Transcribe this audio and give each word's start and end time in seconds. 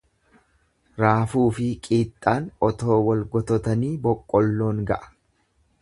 Raafuufi 1.03 1.67
qiixxaan 1.87 2.49
otoo 2.69 2.99
wal 3.09 3.23
gototanii 3.37 3.95
boqqolloon 4.09 4.83
ga'a. 4.93 5.11